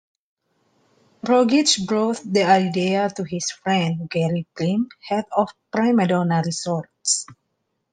Rogich 1.21 1.85
brought 1.85 2.17
the 2.25 2.41
idea 2.41 3.07
to 3.11 3.23
his 3.23 3.51
friend, 3.51 4.09
Gary 4.09 4.47
Primm, 4.57 4.87
head 4.99 5.25
of 5.31 5.49
Primadonna 5.71 6.43
Resorts. 6.43 7.27